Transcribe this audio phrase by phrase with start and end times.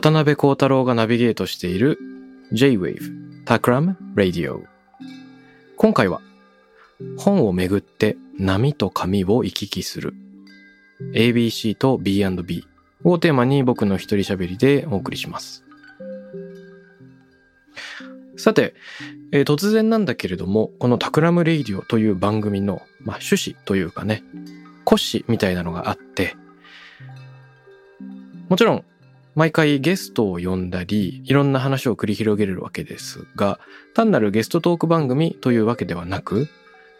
[0.00, 1.98] 渡邉康太郎がナビゲートしている
[2.52, 4.62] J-Wave Takram Radio
[5.76, 6.20] 今回は
[7.16, 10.14] 本をめぐって波と紙を行き来する。
[11.14, 12.64] ABC と B&B
[13.02, 15.64] をテーマに僕の一人喋りでお送りします。
[18.36, 18.74] さて、
[19.32, 24.22] えー突然なんだけれどもこの Takram Radio という番組の、まあ、趣旨というかね
[24.84, 26.36] 骨子みたいなのがあって
[28.48, 28.84] もちろん
[29.38, 33.60] 毎回ゲストを呼んだり、いろんな話を繰り広げるわけですが、
[33.94, 36.48] 単なるゲストトーク番組というわけではなく、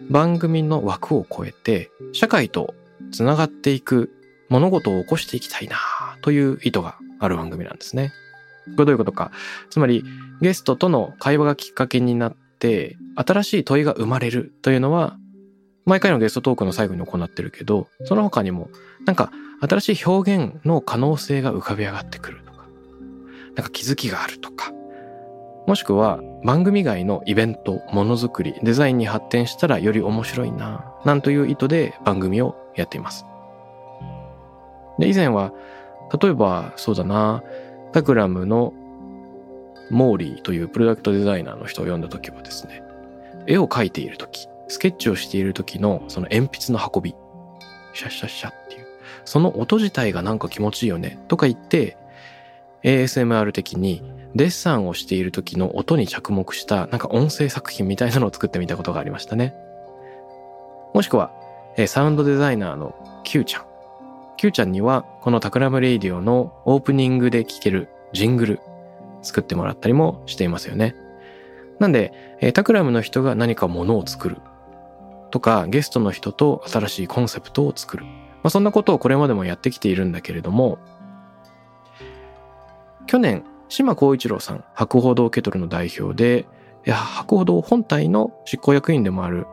[0.09, 2.77] 番組の枠を超えて、社会と
[3.11, 4.15] つながっていく
[4.51, 5.79] 物事を起こしていきたいな
[6.23, 8.13] という意図がある番組なんですね。
[8.67, 9.33] これどういうことか。
[9.69, 10.05] つまり、
[10.41, 15.19] ゲストとの会話がきっかけになって、新しい問いが生まれるというのは、
[15.87, 18.71] 毎回のゲストトークの最後に行ってるけど、その他にも、
[19.07, 22.69] なんか新しい表現の可能性が浮かび上がってくるとか、
[23.57, 24.73] なんか気づきがあるとか、
[25.67, 33.27] もしくは番組外のイベント、ものづくり、デザインに発展したらより面白いな、なんという意図で番組をやっています。
[34.99, 35.53] で、以前は、
[36.23, 37.43] 例えばそうだな、
[37.93, 38.73] タクラムの
[39.91, 42.83] モーリーというプロダクトデザイナーの人を読んだ時はですね、
[43.47, 47.15] 絵を描いている時、スケッチをしている時のその鉛筆の運び、
[47.93, 48.78] シャッシャッシャッって、
[49.29, 51.99] その音自体がなんか気持ちいいよね、とか言って、
[52.83, 54.03] ASMR 的に
[54.35, 59.55] デッサンをしている時の音に着目したなんか音声作品みたいなのを作ってみたことがありましたね。
[60.95, 61.31] もしくは、
[61.87, 62.95] サウンドデザイナーの
[63.25, 63.65] Q ちゃん。
[64.39, 68.61] Q ちゃんにはこの Takram Radio のオープニングで聴けるジングル
[69.21, 70.95] 作ってもらったりもしていますよね。
[71.79, 74.39] なんで、 Takram の人が何かものを作る
[75.31, 78.07] とかゲストの人と新しいコンセプトを作る。
[78.43, 80.79] まあ、そんなことをこれまでもやってきているんだけれども、
[83.07, 86.47] 去年、島光一郎さん、博報堂ケトルの代表で、
[86.87, 89.47] いや、博報堂本体の執行役員でもある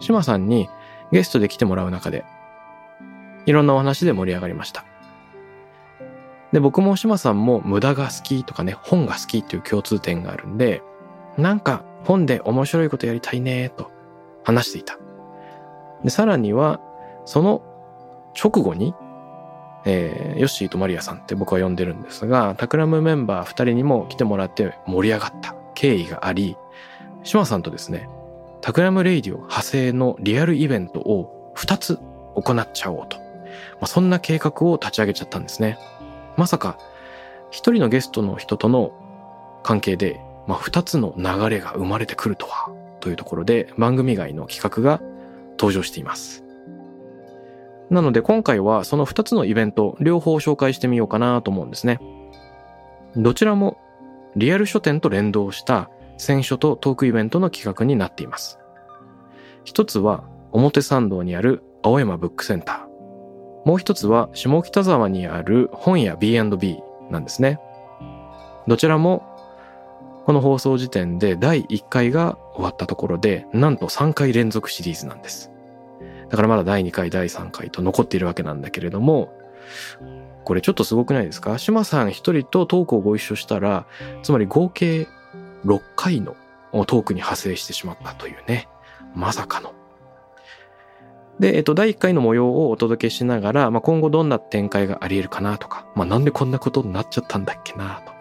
[0.00, 0.68] 島さんに
[1.10, 2.24] ゲストで来てもらう中で、
[3.46, 4.84] いろんなお話で盛り上がりました。
[6.52, 10.82] で、僕も島さんも無駄が好きとかね、本が好きっていう共通点があるんで、
[11.36, 13.90] なんか本で面白いことやりたいねと
[14.44, 14.98] 話していた。
[16.04, 16.80] で、さらには、
[17.24, 17.62] その
[18.40, 18.94] 直後に、
[19.84, 26.56] えーヨッシーとマリアさんって僕は呼んでるんですが、 Takram メンバー2人にも来てもらって盛り上がった経緯があり、
[27.24, 28.08] 島さんとですね、
[28.60, 31.98] Takram Radio 派生のリアルイベントを2つ
[32.34, 33.18] 行っちゃおうと。
[33.18, 33.24] ま
[33.82, 35.78] あ、そんな計画を立ち上げちゃったんですね。
[36.36, 36.78] まさか、
[37.50, 38.92] 一人のゲストの人との
[39.62, 45.00] 関係で、まあ、2つの流れが生まれてくるとは、というところで番組外の企画が
[45.52, 46.47] 登場しています。
[47.90, 52.00] なので今回はその2つのイベント両方紹介してみようかなと思うんですね。
[53.16, 53.78] どちらも
[54.36, 58.58] リアル書店と連動した選書とトークイベントの企画になっています。
[59.64, 63.68] 一つは表参道にある青山ブックセンター。
[63.68, 67.58] もう一つは下北沢にある本屋 B&B なんですね。
[68.66, 69.22] どちらも
[70.26, 75.50] この放送時点で第1回が終わったところで、なんと3回連続シリーズなんです。
[76.30, 79.32] だからまだ第2回、第3回と残っているわけなんだけれども、
[80.44, 81.58] これちょっとすごくないですか？
[81.58, 83.86] 島さん一人とトークをご一緒したら、
[84.22, 85.06] つまり合計
[85.64, 86.36] 6回の
[86.72, 88.68] トークに派生してしまったというね。
[89.14, 89.72] まさかの。
[91.40, 98.12] で、えっと、第1回の模様をお届けしながら、まあ、今後どんな展開があり得るかなとか、まあ、なんでこんなことになっちゃったんだっけなと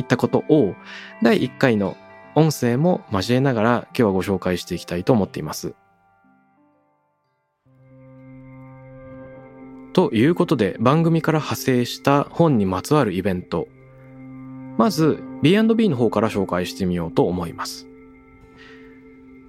[0.00, 0.74] いったことを、
[1.22, 1.96] 第1回の
[2.34, 5.74] 音声も交えながら今日はご紹介していきたいと思っています。
[9.92, 13.68] ということで番組から派生した本にまつわるイベント。
[14.78, 17.86] まず B&B の方から紹介してみようと思います。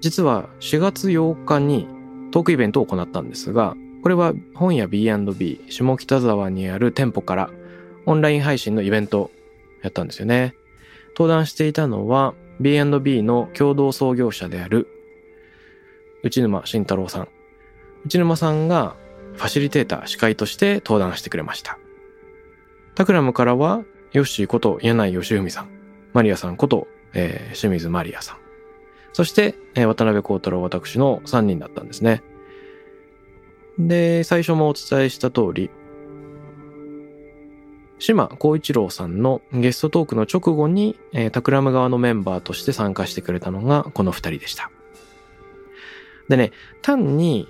[0.01, 1.87] 実は4月8日に
[2.31, 7.49] トークイベントを行ったんですが、これは本屋 B&B 下北沢にある店舗から
[8.05, 9.31] オンライン配信のイベント
[9.81, 10.55] やったんですよね。
[11.15, 14.87] 登壇していたのは B&B の共同創業者である
[16.21, 17.27] 内沼慎太郎さん。
[18.05, 18.97] 内沼さんが
[19.35, 21.77] ファシリテーター司会として登壇してくれました。
[22.95, 25.69] タクラムからはヨッシーこと柳井義文さん、
[26.13, 28.37] マリアさんこと、えー、清水マリアさん。
[29.13, 32.23] そして、えー、渡辺幸太郎私の3人だったんですね。
[33.79, 35.71] で、最初もお伝えした通り、
[37.99, 44.69] 島光一郎さんのゲストトークの直後に、えー、タクラム側のメンバーとして参加してくれたのがこの二人でした。
[46.27, 46.51] でね、
[46.81, 47.47] 単に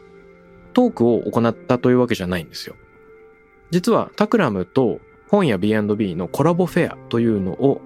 [0.73, 2.75] トークを行ったというわけじゃないんですよ。
[3.71, 4.99] 実はタクラムと
[5.29, 7.81] 本屋 B&B のコラボフェアというのを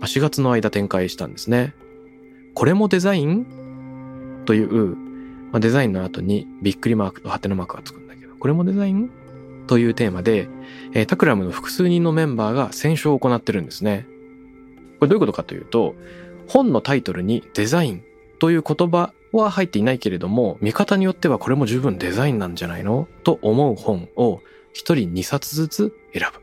[0.00, 1.74] 4月の間展開したんですね。
[2.54, 4.42] これもデザイン？
[4.46, 4.96] という
[5.54, 9.08] まあ、デザインの後にびっくりマークとハテナマークがつくんだけど、これもデザイン？
[9.68, 10.48] というテーマで、
[10.92, 14.06] えー、タクラムの複数人のメンバーが選書を行ってるんですね。
[14.98, 15.94] これどういうことかというと、
[16.48, 18.02] 本のタイトルにデザイン
[18.40, 23.08] という言葉は入っていないけれども、見方によってはこれも十分デザインなんじゃないの？
[23.24, 24.40] と思う本を
[24.72, 26.40] 一人2冊ずつ選ぶ。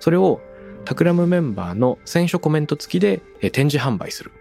[0.00, 0.40] それを
[0.84, 4.32] タクラムメンバーの選書コメント付きで展示販売する。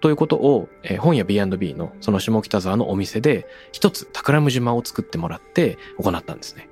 [0.00, 6.68] ということを、え、本屋 B&B のその下北沢のお店で一つ宝ム島を作ってもらって行ったんですね。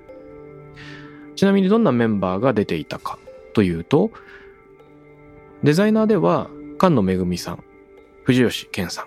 [1.36, 3.18] ちなみにどんなメンバーが出ていたか
[3.52, 4.10] というと、
[5.62, 6.50] デザイナーでは
[6.80, 7.62] 菅野めぐみさん、
[8.24, 9.06] 藤吉健さん、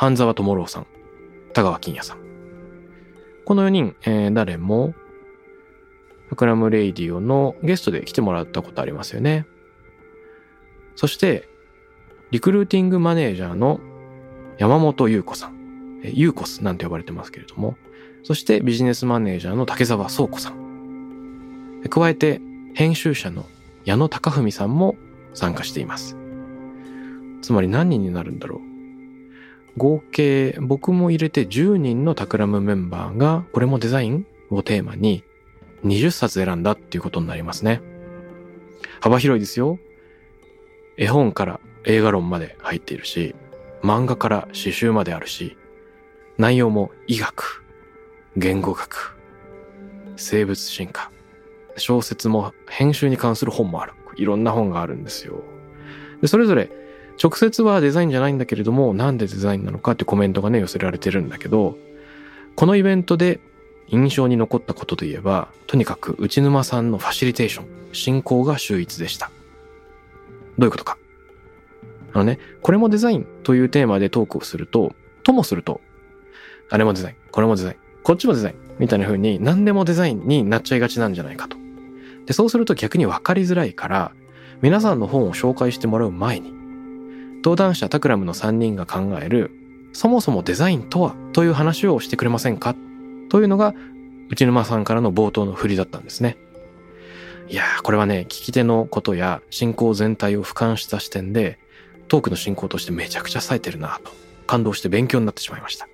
[0.00, 0.86] 半沢智郎さん、
[1.52, 2.20] 田川金也さん。
[3.44, 4.94] この4人、えー、誰も、
[6.36, 9.44] Takram Radio のゲストで来てもらったことありますよね。
[10.96, 11.50] そして、
[12.30, 13.78] リクルーティングマネージャーの
[14.56, 17.76] 山本優子さん、ユーコスなんて呼ばれてますけれども、
[18.22, 21.82] そしてビジネスマネージャーの竹澤壮子さん。
[21.90, 22.40] 加えて
[22.72, 23.44] 編集者の
[23.84, 24.96] 矢野隆文さんも
[25.34, 26.16] 参加しています。
[27.42, 28.69] つまり何人になるんだろう。
[29.76, 35.24] 合計僕も入れて10人の Takram メンバーがこれもデザインをテーマに
[35.84, 37.80] 20冊選んだっていうことになりますね。
[39.00, 39.78] 幅広いですよ。
[40.96, 43.34] 絵本から映画論まで入っているし、
[43.82, 45.56] 漫画から詩集まであるし、
[46.36, 47.64] 内容も医学、
[48.36, 49.16] 言語学、
[50.16, 51.10] 生物進化、
[51.76, 53.92] 小説も編集に関する本もある。
[54.16, 55.42] いろんな本があるんですよ。
[56.20, 56.70] で、それぞれ
[57.22, 61.76] 直接はデザインじゃないんだけれども、なんでデザインなのかってコメントがね、寄せられてるんだけど、
[62.56, 63.40] このイベントで
[63.88, 69.30] 印象に残ったことといえば、とにかく内沼さんのファシリテーション、進行が秀逸でした。
[70.58, 70.96] どういうことか。
[72.12, 75.80] あのね、これもデザインというテーマでトークをすると、ともすると、
[76.70, 81.58] あれもデザイン、これもデザイン、こっちもデザイン、みたいな風に何でもデザインになっちゃいがちなんじゃないかと。
[82.24, 84.12] で、そうすると逆に分かりづらいから、
[84.62, 86.59] 皆さんの本を紹介してもらう前に、
[87.42, 89.50] 登壇者タクラムの3人が考える、
[89.92, 92.74] そもそもデザインとはという話をしてくれませんか？
[93.28, 93.74] というのが、
[94.28, 96.36] 内沼さんからの冒頭の振りだったんですね。
[97.48, 101.58] いやー、これはね、聞き手のことや進行全体を俯瞰した視点で、
[102.06, 104.12] トークの進行としてめちゃくちゃ冴えてるなと
[104.46, 105.88] 感動して勉強になってしまいました。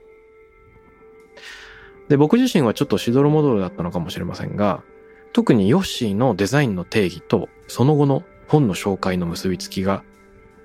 [2.08, 4.82] で、僕自身はちょっとしどろもどろだったのかもしれませんが、
[5.32, 10.02] 特にヨッシーのデザインの定義とその後の本の紹介の結びつきが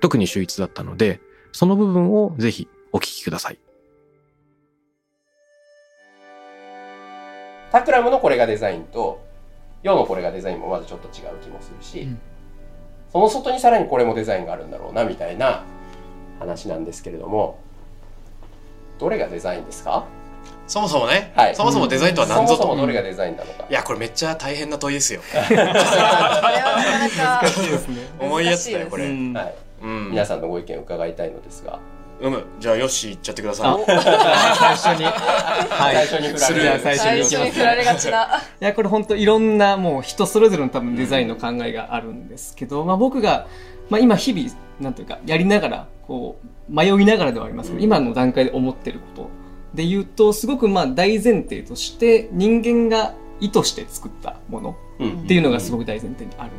[0.02, 1.20] 特に秀逸だったので、
[1.52, 3.58] その部分をぜひお聞きください。
[7.70, 9.22] タクラムのこれがデザインと、
[9.82, 12.20] ヨのこれがデザインもまずちょっと違う気もするし、うん。
[13.12, 15.64] その外にさらにこれもデザインがあるんだろうなみたいな
[16.38, 17.58] 話なんですけれども
[18.98, 20.06] どれがデザインですか？
[20.66, 23.66] そもそもね、はい、そもそもデザインとは何ぞと、そもそもどれがデザインなのか。
[23.68, 25.20] いやこれめっちゃ大変な問いですよ。
[25.48, 25.82] これはなか
[26.98, 27.96] なか 難しいですね。
[28.18, 29.32] 重いやつだよこれ、はいうん、
[29.82, 31.80] 皆さんのご意見を伺いたいのですが。
[32.20, 33.84] うむじゃあよし言っちゃってください。
[33.84, 35.04] 最初に。
[35.04, 36.06] はい。
[36.06, 37.50] 最初に振られ最初に。
[37.50, 38.26] 振られがちな。
[38.60, 43.48] いやこれ本当いろんなもう人それぞれの多分デザインの考えがあるんですけど、まあ僕が
[43.90, 49.30] まあ今日々なんというかやりながらこう迷いながらではありますけど、今の段階で思ってること
[49.74, 54.76] で言うとすごくまあ大前提として人間が意図して作ったもの
[55.24, 56.52] っていうのがすごく大前提にある。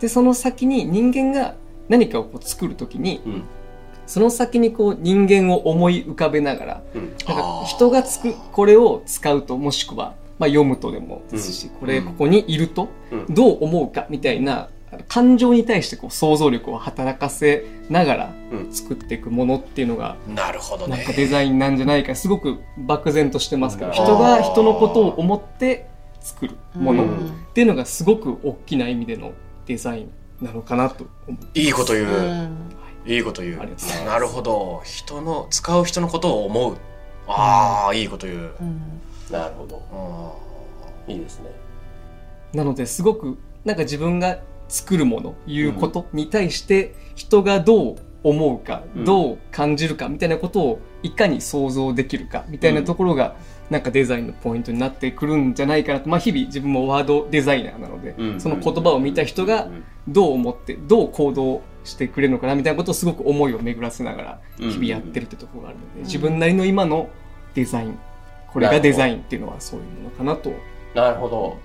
[0.00, 1.54] でその先に人間が
[1.88, 3.20] 何かをこう作るときに、
[4.06, 12.88] その先にこう人間を思い浮かべながら、うん、か人がつくこれを使うともしくは、まあ、読むとでもですし、うん、これここにいると
[13.28, 14.68] どう思うかみたいな
[15.08, 18.72] 感情に対してこう想像力を働かせながらうん。
[18.72, 20.96] 作っていくものっていうのが、なるほどね。
[20.98, 21.12] なんか。
[21.14, 23.94] デザインなんじゃないか、すごく漠然としてますけど、うん。
[23.94, 25.88] 人が人のことを思って
[26.20, 27.32] 作るものっうん。
[27.54, 29.32] ていうのがすごく大きな意味での
[29.64, 30.10] デザイン
[30.42, 31.06] なのかなと。
[31.54, 32.06] いいこと言う。
[32.06, 32.56] うん。
[33.06, 33.56] いいこと言う。
[34.04, 34.82] なるほど。
[34.84, 36.76] 人の使う人のことを思う。
[37.26, 38.52] ああ、いいこと言う。
[38.60, 39.00] うん。
[39.30, 39.82] なるほど。
[41.08, 41.50] あいいですね。
[42.52, 49.04] なのですごくなんか自分が作るもの言うことに対して人がどう思うか、うん。
[49.04, 53.36] どう感じるかみたいなことをいかに想像できるかみたいなところが、
[53.72, 58.40] なんかデザインのポイントになってくるんじゃないかなと、まあ、日々自分もワードデザイナーなので、うん。
[58.40, 59.68] その言葉を見た人が
[60.06, 64.70] どう思ってどう行動してくれるのかなみたいなことをすごく思いを巡らせながらうん。
[64.70, 67.08] 日々やってるってところがあるので、自分なりの今の
[67.54, 67.98] デザイン
[68.52, 70.52] これがデザインっていうのはそういうものかなと。
[70.94, 71.58] なるほど。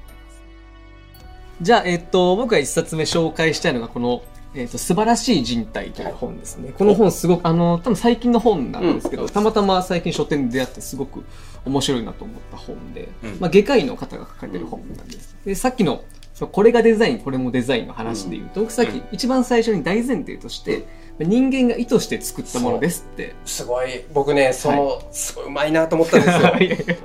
[1.62, 4.22] じゃあ、えっと、僕が一冊目紹介したいのが、この、
[4.56, 6.74] えっと、素晴らしい人体という本ですね。
[6.78, 11.24] この本すごく、あの、多分最近の本なんですけど、うんたまたま最近書店で出会ってすごく
[11.66, 13.38] 面白いなと思った本で、うん。
[13.40, 15.38] まあ、外科医の方が書かれてる本なんです。
[15.46, 16.04] で、さっきの、
[16.52, 20.86] これがデザイン、これもデザインの話で言うと、僕さっき一番最初に大前提として、
[21.20, 23.36] 人間が意図して作ったものですって。
[23.46, 24.06] すごい。
[24.14, 26.40] 僕ねその、すごいうまいなと思ったんですよ。
[26.62, 26.86] いやい。
[26.88, 26.96] や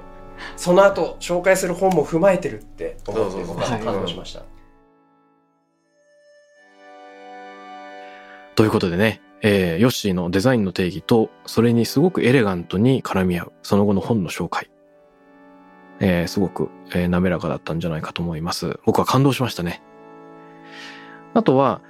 [0.57, 4.43] その後紹介する本も踏まえてるって思って感動しました、
[8.55, 14.71] ということでね、えーヨッシーのデザインの定義と、それにすごくエレガントに絡み合う、その後の本の紹介。
[16.01, 18.79] えーすごく、えー滑らかだったんじゃないかと思います。
[18.85, 19.83] 僕は感動しましたね。
[21.35, 21.81] あとは、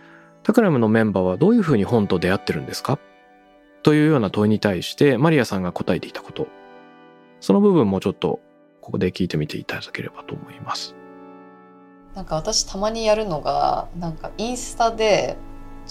[0.45, 2.99] タクラムのメンバーはどういうふうに本と出会ってるんですか？
[3.83, 6.47] というような問いに対して、マリアさんが答えていたこと。
[7.41, 8.41] その部分もちょっと、
[8.81, 10.95] ここで聞いてみていただければと思います。
[12.15, 15.37] なんか私たまにやるのがなんかインスタで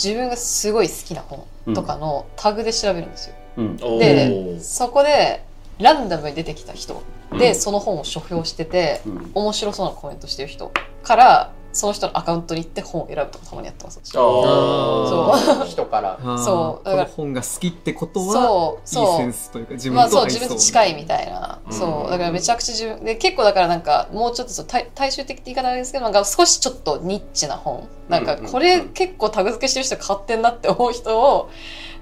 [0.04, 3.36] 自分がすごい好きな本とかのタグで調べるんですよ。
[3.58, 3.78] うん。
[3.78, 4.60] でー。
[4.60, 5.44] そこで
[5.80, 7.04] ランダムに出てきた人
[7.38, 7.56] で、うん。
[7.56, 9.32] その本を書評しててうん。
[9.36, 10.72] 面白そうなコメントしてる人
[11.04, 14.00] からその人のアカウントに行って本を選ぶとかたまにやってます。
[14.04, 15.68] そう。
[15.68, 16.20] 人から。
[16.38, 16.90] そう。
[16.90, 21.74] この本が好きってことは、そういいセそうンスというか、自分まあそうと合いそう自分と近いみたいな、うん。
[21.74, 22.10] そう。
[22.10, 27.88] だからめちゃくちゃ自分で結構だからなんかもうちょっとそう大大衆的って言い方なんですけどなんか少しちょっとニッチな本。
[28.10, 31.50] なんかうんうんこれ結構タグ付けしてる人買ってんなって思う人を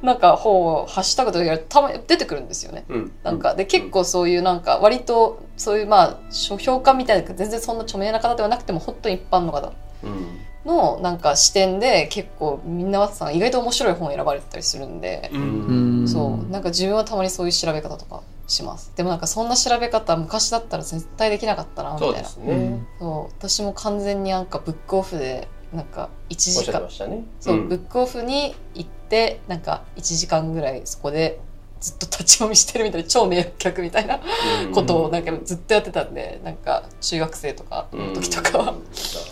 [0.01, 2.85] なんか本をハッシュタグとかやるとたまに出てくるんですよね。
[2.89, 3.11] うん。
[3.23, 10.39] なんかで結構そういうなんか割とそういうまあ書評家みたいな全然そんな著名な方ではなくても本当に一般の方うん。
[10.65, 15.29] のなんか視点で結構みんなさん意外と面白い本を選ばれてたりするんで。
[15.33, 16.07] うん。
[16.07, 16.51] そう。
[16.51, 18.91] なんか自分はたまにそういう調べ方とかします。
[18.95, 23.33] でもなんかそんな調べ方昔だったら絶対できなかったなみたそいうなそう。
[23.37, 27.23] 私も完全になんかブックオフでなんか1おっしゃって時間ましたね。
[27.39, 27.69] そう、ん。
[27.69, 31.39] ブックオフに行ってなんか1時間ぐらいそこで
[31.79, 34.19] ずっと立ち読みしてるみたいな超迷惑客みたいな
[34.65, 34.71] うん。
[34.73, 38.73] ことをなんかずっとやってたんでなんか中学生とかの時とかは、わ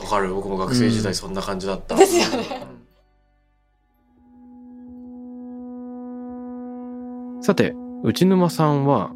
[0.10, 0.34] かる。
[0.34, 2.66] 僕も学生時代そんな感じだった、ですよね。
[7.42, 9.12] さて、内沼さんは、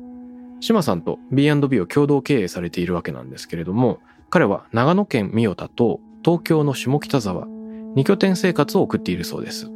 [0.59, 3.99] 島さんと B&B を共同経営されているわけなんですけれども、
[4.29, 9.69] 彼は長野県御代田と東京の下北沢、2拠点生活を送っているそうです。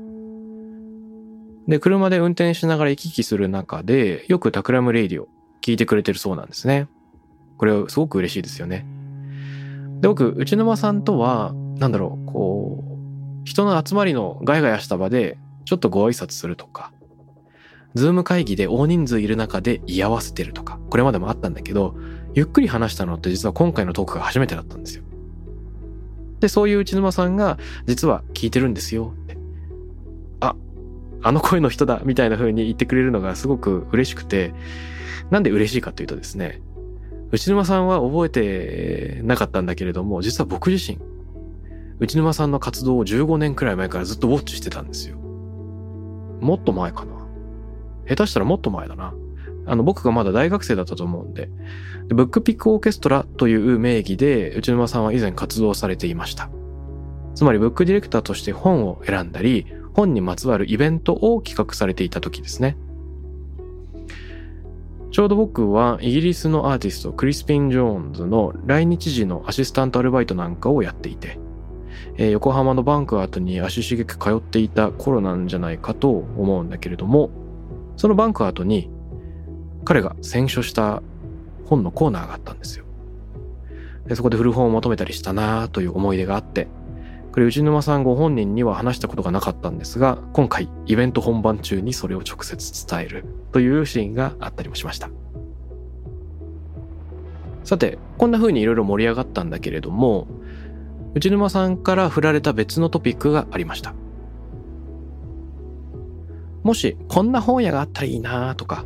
[1.68, 5.28] で、車で運転しながら行き来する中で、よく Takram Radio を
[5.62, 6.88] 聞いてくれてるそうなんですね。
[7.58, 8.86] これはすごく嬉しいですよね。
[10.02, 16.92] で、僕、内沼さんとは、なんだろう、こう、人の集まりのガヤガヤした場で、ちょっとご挨拶するとか、
[17.96, 21.96] ズーム会議で大人数いる中で居合わせてるとか、これまでもあったんだけど、
[22.34, 25.04] ゆっくり話したのって実は今回のトークが初めてだったんですよ。
[26.42, 29.14] で、そういう内沼さんが、実は聞いてるんですよ。
[31.26, 34.54] あの声の人だみたいな風に言ってくれるのがすごく嬉しくて、
[35.32, 36.62] なんで嬉しいかというとですね、
[37.32, 41.00] 内沼さんは覚えてなかったんだけれども、実は僕自身、
[41.98, 45.18] 内沼さんの活動を15年くらい前からずっとウォッチしてたんですよ。
[46.42, 47.16] もっと前かな。
[48.08, 49.16] 下手したらもっと前だな。
[49.66, 51.50] あの、僕がまだ大学生だったと思うんで。
[52.08, 56.52] でブックピックオーケストラという名義で、内沼さんは以前活動されていました。
[57.34, 62.78] つまり、ブックディレクターとして本を選んだり、本にまつわるイベントを企画されていた時ですね。
[65.12, 71.40] ちょうど僕はイギリスのアーティストクリスピン・ジョーンズの来日時のアシスタントアルバイトなんかをやっていて、
[72.18, 77.30] えー横浜のバンクアートに足しげく通っていた頃なんじゃないかと思うんだけれども、
[77.96, 78.90] そのバンクアートに
[79.86, 81.02] 彼が選書した
[81.64, 82.84] 本のコーナーがあったんですよ。
[84.08, 86.68] でそこで古本を求めたりしたなという思い出があって、
[87.36, 95.10] これ内沼さんご本人には話したことがなかったんですが今回イベント本番中にそれを直接伝えるというシーンがあったりもしました。
[97.66, 100.28] さてこんな風にいろいろ盛り上がったんだけれども
[101.14, 103.94] 内沼さんから振られた別のトピックがありました。
[106.64, 108.86] もしこんな本屋があったらいいなとか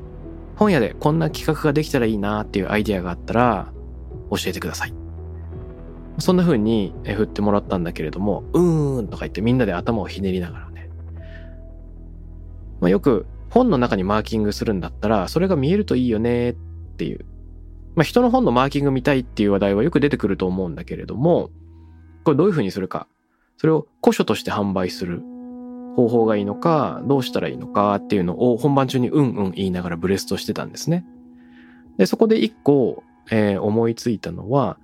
[0.55, 3.71] 本屋でこんな企画ができたらいいなっていうアイディアがあったら
[4.31, 4.98] 教えてください。
[6.19, 10.89] そんな風に振ってもらったんだけれども、うーんとか言ってみんなで頭をひねりながらね。
[12.81, 16.55] まあ、よく本の中にマーキングするんだったら、それが見えるといいよねっ
[16.97, 17.25] ていう。
[17.95, 21.49] まあ、人の本のマーキング見たいっていう話題はよく出てくると思うんだけれども、
[22.23, 23.07] これどういう風にするか。
[23.57, 25.21] それを古書として販売する
[25.95, 31.05] 方法がいいのか、どうしたらいいのかっていうのを本番中にうんうん言いながらブレストしてたんですね。
[31.97, 34.77] で、そこで一個、えー、思いついたのは、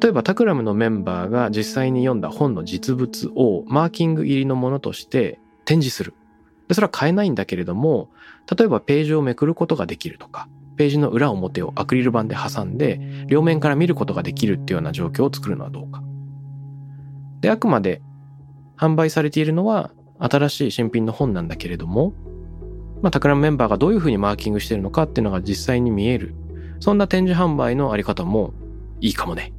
[0.00, 6.14] 例えばタクラムのメンバーが実際に読んだ本の実物をマーキング入りのものとして展示する。
[6.66, 8.10] でそれは買えないんだけれども、
[8.58, 16.02] 例えばページをめくることができるとか、ページの裏表をアクリル板で挟んで、両面から見ることができるっていうような状況を作るのはどうか。
[17.40, 18.02] で、あくまで
[18.76, 22.14] 販売されているのは新しい新品の本なんだけれども、
[23.00, 26.34] まあ、タクラムメンバーがどういうふうにマーキングしてるのかっていうのが実際に見える。
[26.80, 28.54] そんな展示販売のあり方も
[29.00, 29.52] いいかもね。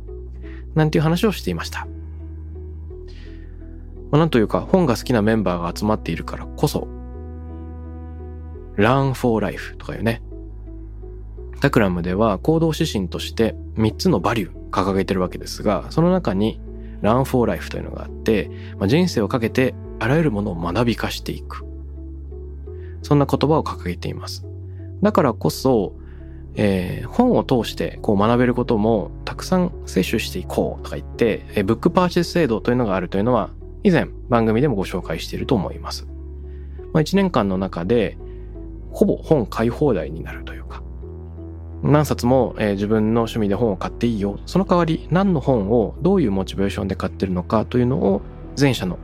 [0.76, 1.88] なんていう話をしていました。
[4.12, 6.88] まあ、なんというか本が好きなメンバーが集まっているからこそ
[8.78, 10.22] Learn for Life とかいうね。
[11.62, 16.60] タクラムでは行動指針として3つのバリュー掲げてるわけですがその中に
[17.02, 21.66] Learn for Life というのがあって、まあ、人生をかけてあらゆるものを学び化していく。
[23.02, 24.46] そんな言葉を掲げています。
[25.02, 25.94] だからこそ
[26.56, 33.50] えー、本を通してこう学べることもたくさん摂取していこうとか言って、えー、ブックパーチェス制度というのがあるというのは
[33.84, 36.08] 以前番組でもご紹介していると思います。
[36.94, 38.18] まあ、1年間の中で
[38.92, 40.82] ほぼ本買い放題になるというか
[41.84, 48.22] 何冊も、えー、自分の趣味で本を買っていいよその代わり何の本をどういうモチベーションで買ってるのかというのを
[48.58, 48.98] 前者の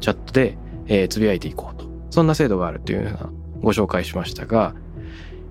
[0.00, 3.30] チャットで、えー、つぶやいていこうとそんな制度があるというような
[3.62, 4.74] ご紹介しましたが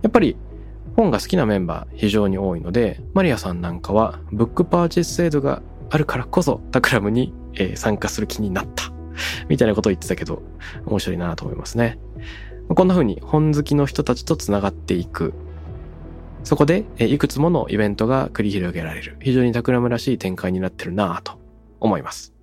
[0.03, 0.37] やっぱり
[0.97, 7.33] 本が好きなメンバー非常に多いので、マリアさんなんかはブックパーチェス制度があるからこそタクラムに、
[7.75, 8.91] 参加する気になった。
[9.47, 10.41] みたいなことを言ってたけど、
[10.85, 11.99] 面白いなと思いますね。
[12.69, 15.33] こんな風に本好きの人たちと繋がっていく。
[16.43, 19.17] そこで、いくつものイベントが繰り広げられる。
[19.21, 21.39] 非常にタクラムらしい展開になってるなと
[21.79, 22.33] 思います。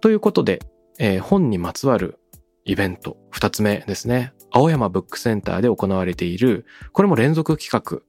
[0.00, 0.60] ということで、
[1.20, 2.18] 本にまつわる
[2.64, 4.32] イベント、二つ目ですね。
[4.50, 8.02] 青山ブックセンターで行われている、これも連続企画。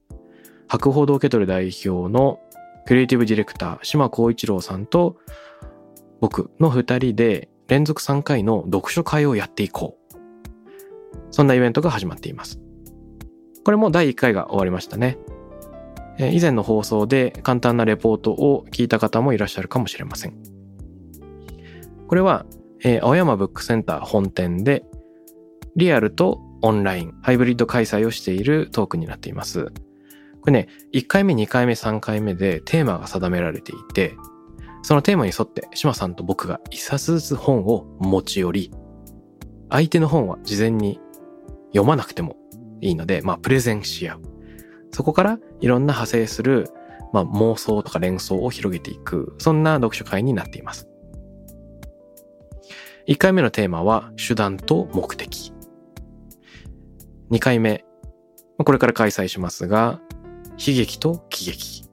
[0.68, 2.40] 博報堂ケトル代表の
[2.86, 5.18] クリエイティブディレクター、島光一郎さんと
[6.20, 10.18] 僕の二人で連続3回の読書会をやっていこう。
[11.32, 12.60] そんなイベントが始まっています。
[13.66, 15.18] これも第1回が終わりましたね。
[16.20, 20.36] 以前の放送で簡単なレポートを聞いた方もいらっしゃるかもしれません。
[22.08, 22.46] これは
[22.84, 24.84] えー、青山ブックセンター本店で、
[25.76, 29.72] リアルとオンライン、ハイブリッド開催をしているトークになっています。
[30.42, 34.16] これね、1回目、2回目、3回目でテーマが定められていて、
[34.82, 38.72] そのテーマに沿って島さんと僕が1冊ずつ本を持ち寄り、
[39.70, 41.00] 相手の本は事前に
[41.68, 42.36] 読まなくても
[42.82, 44.22] いいので、まあ、プレゼンし合う。
[44.92, 46.70] そこからいろんな派生する、
[47.14, 50.90] まあ、妄想とか連想を広げていく、そんな読書会になっています。
[53.06, 55.52] 1回目のテーマは手段と目的。
[57.32, 57.84] 2回目、
[58.58, 60.00] これから開催しますが、
[60.52, 61.84] 悲劇と喜劇。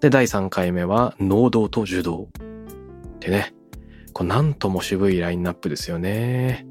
[0.00, 2.28] で、第3回目は能動と受動。
[3.20, 3.54] でね、
[4.14, 6.66] こうなんとも渋いラインナップですよね。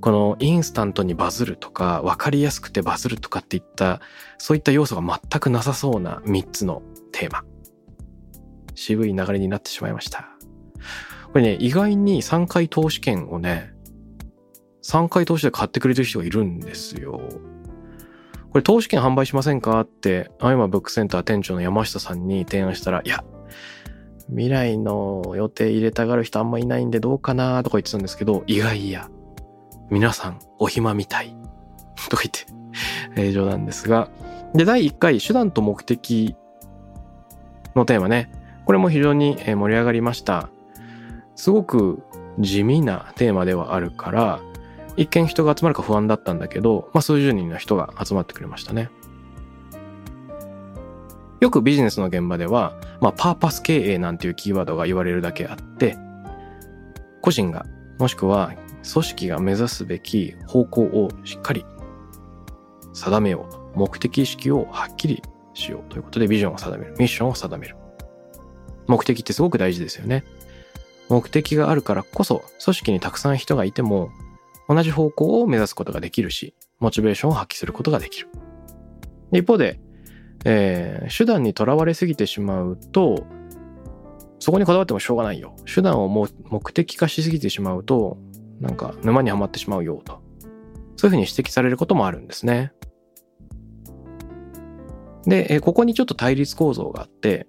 [0.00, 4.00] このインスタントにバズるとか、わかりやすくてバズるとかっていった、
[4.38, 7.44] そういった要素が全くなさそうな3つのテーマ。
[8.76, 10.29] 渋い流れになってしまいました。
[11.32, 13.72] これね、意外に3回投資券をね、
[14.82, 17.20] 3回投資で買ってくれてる人がいるんですよ。
[18.50, 23.22] これ投資券販売しませんかって、アイマブックセンター店長の山下さんに提案したら、いや、
[24.28, 29.08] 未来の予定入れたがる人あんまいないんでどうかなとか言ってたんですけど、意外や、
[29.88, 31.36] 皆さんお暇みたい。
[32.08, 32.46] とか言って、
[33.16, 34.10] えー、冗談ですが。
[34.54, 36.34] で、第1回、手段と目的
[37.76, 38.32] のテーマね。
[38.64, 40.48] これも非常に盛り上がりました。
[41.40, 42.02] すごく
[42.38, 44.40] 地味なテーマではあるから、
[44.98, 48.90] 一見人が集まるか不安だったんだけど、まあ数十人の人が集まってくれましたね。
[51.40, 55.96] よくビジネスの現場では、まあ、パーパス経営なんていうキーワードが言われるだけあって、
[57.22, 57.64] 個人が、
[57.98, 58.52] もしくは
[58.92, 61.64] 組織が目指すべき方向をしっかり
[62.92, 63.72] 定めようと。
[63.74, 65.22] 目的意識をはっきり
[65.54, 66.94] しようということでビジョンを定める。
[66.98, 67.76] ミッションを定める。
[68.86, 70.22] 目的ってすごく大事ですよね。
[71.10, 74.10] 目的があるからこそ、組織にたくさん人がいても、
[74.68, 78.28] 同じ方向を目指すことができるし、モチベーションを発揮することができる。
[79.32, 79.80] 一方で、
[80.44, 83.26] えー手段にとらわれすぎてしまうと、
[84.38, 85.54] そこにこだわってもしょうがないよ。
[85.72, 88.16] 手段をも目的化しすぎてしまうと、
[88.60, 90.22] なんか沼にはまってしまうよと。
[90.96, 92.72] そういうふうに指摘されることもあるんですね。
[95.26, 97.48] で、えーここにちょっと対立構造があって、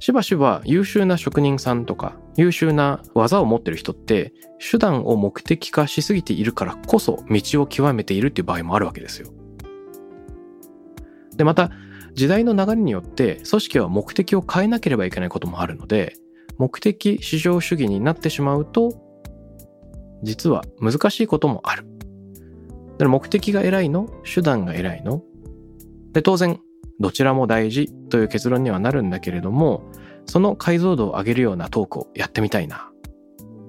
[0.00, 9.30] しばしば優秀な職人さんとか優秀な技を持ってる人って手段を目的化しすぎているからこそ道を極めているっていう場合もあるわけですよ。
[11.36, 11.70] で、また
[12.14, 16.16] 時代の流れによって組織は目的を変えなければいけないこともあるので
[16.58, 19.00] 目的至上主義になってしまうと
[20.22, 21.84] 実は難しいこともある。
[21.84, 24.08] だから目的が偉いの？
[24.24, 25.22] 手段が偉いの？
[26.12, 26.60] で、当然
[27.00, 29.82] どちらも大事という結論にはなるんだけれども、
[30.26, 32.90] その解像度を上げるようなトークをやってみたいな。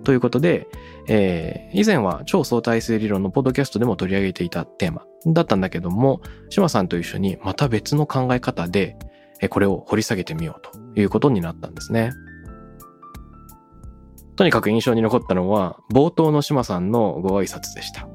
[0.03, 0.67] ということで、
[1.07, 8.97] えー以前は超相対性理論のポッドキャストでも取り上げていたテーマだったんだけども、島さんと一緒にまた別の考え方で、
[9.49, 12.11] これを掘り下げてみようということになったんですね。
[14.35, 18.07] とにかく印象に残ったのは、冒頭の島さんのご挨拶でした。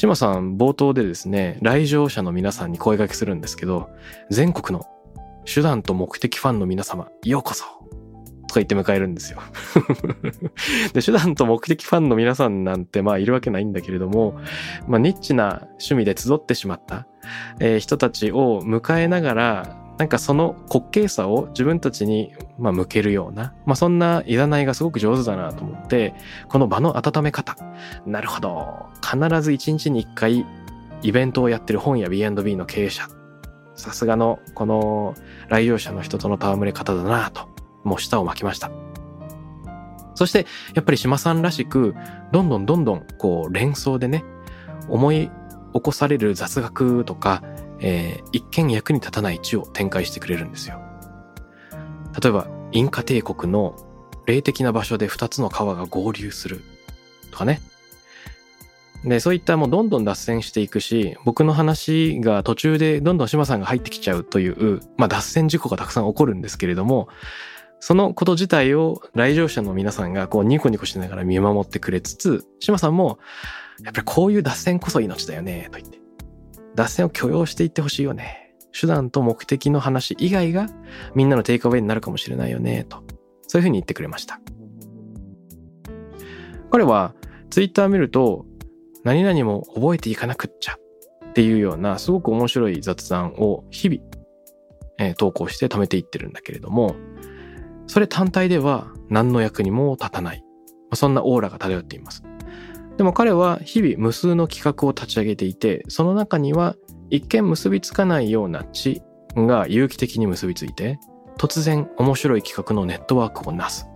[0.00, 3.90] 志麻さん冒頭でですね、来場者の皆さんに声掛けするんですけど、
[4.30, 4.86] 全国の
[5.44, 7.66] 手段と目的ファンの皆様、ようこそ
[8.48, 9.40] とか言って迎えるんですよ。
[10.94, 14.40] で、手段と目的ファンの皆さんなんてまあいるわけないんだけれども、
[14.88, 17.06] まあニッチな趣味で集ってしまった、
[17.58, 26.14] えー人たちを迎えながら、なんかその滑稽さを自分たちに、まあ、向けるような、まあ、そんないざないがすごく上手だなと思って、
[26.48, 27.54] この場の温め方。
[28.06, 28.86] なるほど。
[29.02, 30.46] 必ず一日に一回
[31.02, 33.08] イベントをやってる本や B&B の経営者。
[33.74, 35.14] さすがのこの
[35.50, 37.50] 来場者の人との戯れ方だなと、
[37.84, 38.70] もう舌を巻きました。
[40.14, 41.94] そして、やっぱり島さんらしく、
[42.32, 44.24] どんどんどんどんこう連想でね、
[44.88, 45.30] 思い
[45.74, 47.42] 起こされる雑学とか、
[47.80, 50.80] えー一見役に立たない地を展開してくれるんですよ。
[52.20, 53.76] 例えば、インカ帝国の
[54.26, 56.62] 霊的な場所で2つの川が合流する
[57.30, 57.60] とかね。
[59.04, 67.08] で、そういったもうどんどん脱線していくし、僕の話が途中でどんどん島さんが入ってきちゃうという、まあ脱線事故がたくさん起こるんですけれども、
[67.80, 73.18] そのこと自体を来場者の皆さんがこうニコニコしながら見守ってくれつつ、島さんも、
[73.82, 75.99] やっぱりこういう脱線こそ命だよね、と言って。
[76.74, 78.54] 脱線を許容していってほしいよね。
[78.78, 80.66] 手段と目的の話以外が
[81.14, 83.02] みんなのテイクアウェイになるかもしれないよね、と。
[83.46, 84.40] そういうふうに言ってくれました。
[86.70, 87.14] 彼は
[87.50, 88.46] ツイッター見ると
[89.02, 94.02] 何々も覚えていかなくっちゃっていうようなすごく面白い雑談を日々、
[94.98, 96.94] えー投稿して貯めていってるんだけれども、
[97.88, 100.44] それ単体では何の役にも立たない。
[100.94, 102.22] そんなオーラが漂っています。
[103.00, 106.76] でも彼は日々無数の企画を立ち上げていて、その中には
[107.08, 109.00] 一見結びつかないような知
[109.34, 110.98] が有機的に結びついて、
[111.38, 113.86] 突然面白い企画のネットワークをなす。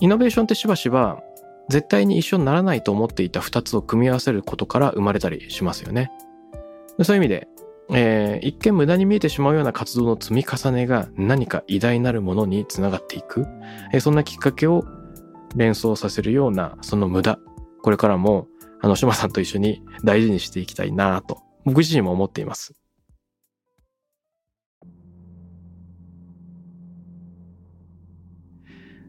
[0.00, 1.22] イノベーションってしばしば
[1.68, 6.10] 絶対に一緒にならないと思っていた二つを組み合わせることから生まれたりしますよね。
[7.04, 7.46] そういう意味で、
[7.90, 13.46] えー一見無駄に見えてしまうような活動の積み重ねが何か偉大なるものにつながっていく、
[13.92, 14.84] えーそんなきっかけを
[15.54, 17.38] 連想させるようなその無駄、
[17.82, 18.48] これからも
[18.80, 22.74] あの島さんと一緒に大事にしていきたいなと僕自身も思っています。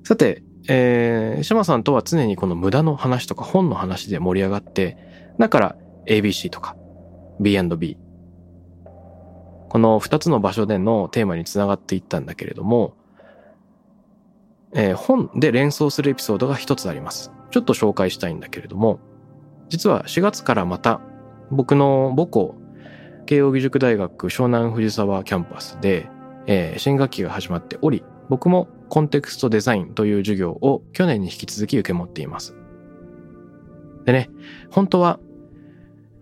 [0.04, 4.98] さて、えー、島さんとは常にこの無駄の話とか本の話で盛り上がって、
[5.40, 5.76] だから
[6.08, 6.76] ABC とか
[7.40, 7.98] B&B。
[9.70, 12.94] この二つの場所でのテーマにつながっていったんだけれども、
[14.76, 17.32] えー本で連想するエピソードが一つあります。
[17.50, 19.00] ちょっと紹介したいんだけれども、
[19.70, 21.02] 実は4月からまた
[21.50, 22.56] 僕の母校、
[23.26, 26.10] 慶應義塾大学湘南藤沢キャンパスで、
[26.46, 32.56] えー新学期が始まっており、僕もコンテクストデザインという授業を去年に引き続き受け持っています。
[34.06, 34.30] でね、
[34.70, 35.20] 本当は、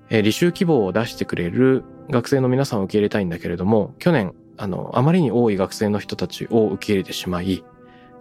[0.10, 7.64] えー履修希望を出してくれる学生の皆さんを受け入れたいんだけれども、去年、あの、あまりに多い学生の人たちを受け入れてしまい、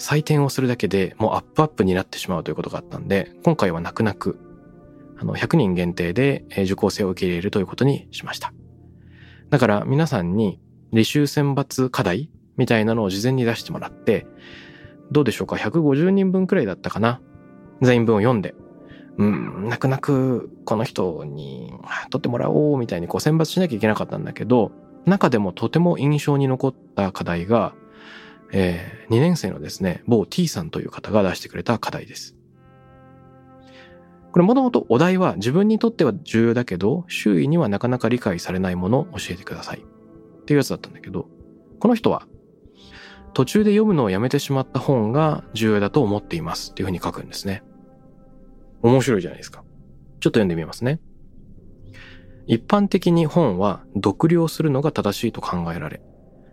[0.02, 4.38] 採点をするだけでもうアップアップになってしまうということがあったんで、今回は泣く泣く、
[5.16, 8.52] あの、100人限定で受講生を受け入れるということにしました。
[9.48, 10.60] だから皆さんに
[10.92, 14.26] 履修選抜課題みたいなのを事前に出してもらって、
[15.12, 17.20] どうでしょうか ?150 人分くらいだったかな？
[17.80, 18.54] 全員分を読んで、
[19.18, 21.72] うん、泣く泣くこの人に
[22.10, 24.72] 取ってもらおうみたいにこう選抜しなきゃいけなかったんだけど、
[25.06, 27.74] 中でもとても印象に残った課題が、
[28.52, 32.36] え2年生のですね、某 T さんという方が出してくれた課題です。
[34.30, 39.80] これもともとお題は自分にとっては重要だけど、周囲にはなかなか理解されないものを教えてください。
[39.80, 41.28] っていうやつだったんだけど、
[41.80, 42.26] この人は
[43.34, 47.62] 途中で読むのをやめてしまった本が重要だと思っていますっていうふうに書くんですね。
[48.82, 49.64] 面白いじゃないですか。
[50.20, 51.00] ちょっと読んでみますね。
[52.46, 56.02] 一般的に本は読了するのが正しいと考えられ、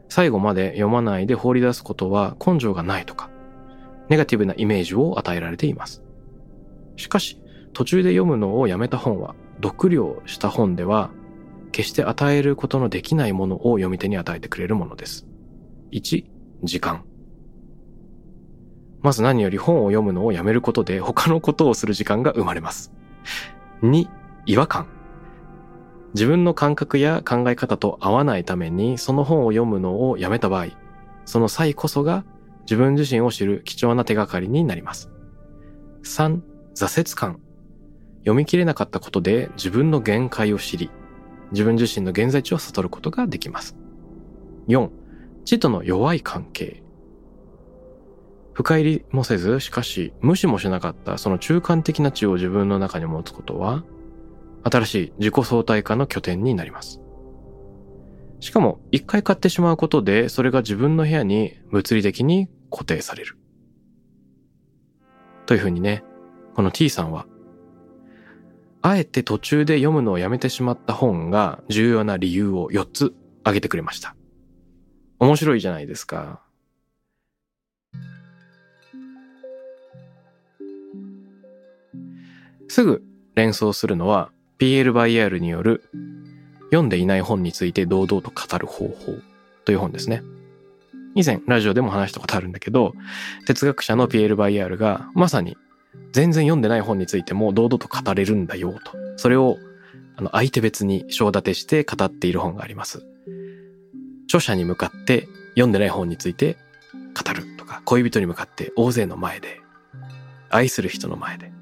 [0.09, 3.29] 最後まで読まないで放り出すことは根性がないとか、
[4.09, 6.03] ネガティブなイメージを与えられています。
[6.97, 7.39] しかし、
[7.73, 11.11] 途中で読むのをやめた本は、読了した本では、
[11.71, 15.27] 決して与えることのできないものを読み手に与えてくれるものです。
[15.91, 16.25] 1、
[16.63, 17.03] 時間。
[19.01, 22.91] まず何より本を読むのをやめることで他のことをする時間が生まれます。
[23.83, 24.07] 2、
[24.45, 24.98] 違和感。
[26.13, 30.67] 自分の感覚や考え方と合わないためにその本を読むのをやめた場合、
[31.25, 32.25] その際こそが
[32.61, 35.11] 自分自身を知る貴重な手がかりになります。
[36.03, 36.41] 3、
[36.75, 37.39] 挫折感。
[38.19, 40.89] 読み切れなかったことで自分の限界を知り、
[41.51, 43.77] 自分自身の現在地を悟ることができます。
[44.67, 44.89] 4、
[45.45, 46.83] 知との弱い関係。
[48.53, 53.83] 深入りもせず、しかし無視もしなかったその中間的な知を自分の中に持つことは、
[54.63, 57.01] 新しい自己相対化の拠点になります。
[58.39, 63.37] しかも、一回買ってしまうことで、それが自分の部屋に物理的に固定される。
[65.45, 66.03] というふうにね、
[66.55, 67.25] この T さんは、
[68.81, 74.15] あえて途中で読むのをやめてしまった本が重要な理由を4つ挙げてくれました。
[75.19, 76.41] 面白いじゃないですか。
[82.69, 83.03] すぐ
[83.35, 85.83] 連想するのは PL バイアールによる
[86.65, 89.15] 読んでいない本について堂々と語る方法
[89.63, 90.21] という本ですね。
[91.15, 92.93] 以前ラジオでも話したことあるんだけど、
[93.47, 95.57] 哲学者の PL バイアールがまさに
[96.11, 98.91] 全然読んでない本についても堂々と語れるんだよと。
[99.15, 99.57] それを
[100.17, 103.05] あの相手別に章立てして語っている本があります。
[104.25, 106.57] 著者に向かって読んでない本について
[107.15, 109.61] 語るとか、恋人に向かって大勢の前で、
[110.49, 111.58] 愛する人の前で。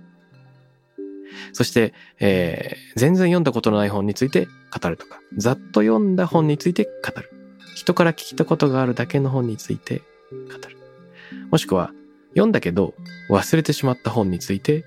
[1.53, 7.29] そして、えー全然読んだことのない本について語るとか、ざっと読んだ本について語る。
[7.75, 10.77] 人から聞いたことがあるだけの本について語る。
[11.51, 11.91] もしくは、
[12.31, 12.93] 読んだけど
[13.29, 14.83] 忘れてしまった本について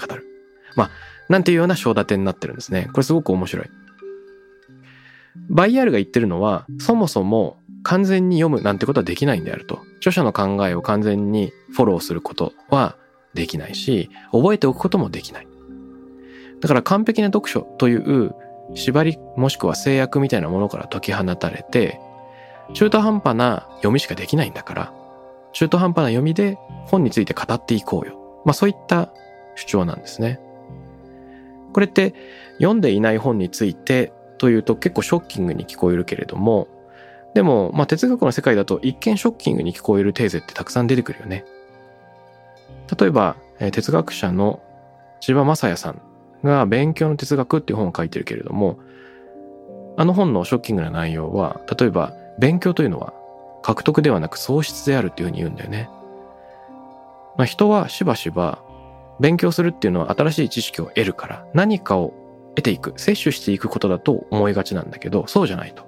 [0.00, 0.24] 語る。
[0.76, 0.90] まあ、
[1.28, 2.88] なんていうような章立てになってるんですね。
[2.92, 3.70] これすごく面白い。
[5.48, 9.82] バイヤールが言ってるのは、そもそも完全に読むなんてことはできないんであると。
[9.98, 12.96] 著者の考えを完全にフォローすることは
[13.34, 15.48] できないし、覚えておくこともできない。
[16.64, 18.34] だから完璧な読書という
[18.72, 22.00] 縛りもしくは制約みたいなものから解き放たれて、
[22.72, 24.92] 中途半端な読みしかできないんだから、
[25.52, 28.42] 中途半端な読みで本について語っていこうよ。
[28.46, 29.10] まあそういった
[29.56, 30.40] 主張なんですね。
[31.74, 32.14] これって
[32.56, 36.66] 読んでいない本についてというと結構ショッキングに聞こえるけれども、
[37.34, 41.44] でも、まあ哲学の世界だと一見ショッキングに聞こえるテーゼってたくさん出てくるよね。
[42.98, 43.36] 例えば、
[43.70, 44.62] 哲学者の
[45.20, 46.00] 千葉正也さん
[46.44, 48.78] が勉強の哲学っていう本を書いてるけれども、
[49.96, 53.12] あの本のショッキングな内容は、例えば勉強というのは
[53.62, 55.88] 獲得ではなく喪失であるっていうふうに言うんだよね。
[57.36, 58.62] まあ、人はしばしば
[59.18, 62.12] 勉強するっていうのは新しい知識を得るから何かを
[62.54, 65.84] 得ていく、摂取していくことだと思いがちなんだけど、そうじゃないと。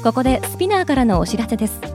[0.03, 1.94] ここで SPINEAR からのお知らせです